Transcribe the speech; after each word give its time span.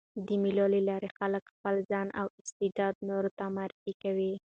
د 0.25 0.27
مېلو 0.43 0.65
له 0.73 0.79
لاري 0.89 1.09
خلک 1.17 1.43
خپل 1.55 1.75
ځان 1.91 2.07
او 2.19 2.27
استعداد 2.41 2.95
نورو 3.09 3.29
ته 3.37 3.45
معرفي 3.55 3.93
کوي. 4.03 4.33